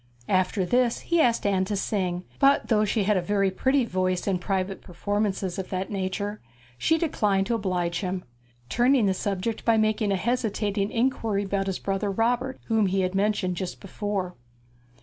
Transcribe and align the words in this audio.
After 0.29 0.65
this 0.65 1.01
he 1.01 1.21
asked 1.21 1.45
Anne 1.45 1.63
to 1.65 1.75
sing, 1.75 2.23
but 2.39 2.69
though 2.69 2.85
she 2.85 3.03
had 3.03 3.17
a 3.17 3.21
very 3.21 3.51
pretty 3.51 3.85
voice 3.85 4.25
in 4.25 4.39
private 4.39 4.81
performances 4.81 5.59
of 5.59 5.69
that 5.69 5.91
nature, 5.91 6.41
she 6.75 6.97
declined 6.97 7.45
to 7.45 7.53
oblige 7.53 7.99
him; 7.99 8.23
turning 8.67 9.05
the 9.05 9.13
subject 9.13 9.63
by 9.63 9.77
making 9.77 10.11
a 10.11 10.15
hesitating 10.15 10.89
inquiry 10.89 11.43
about 11.43 11.67
his 11.67 11.77
brother 11.77 12.09
Robert, 12.09 12.59
whom 12.65 12.87
he 12.87 13.01
had 13.01 13.13
mentioned 13.13 13.57
just 13.57 13.79
before. 13.79 14.33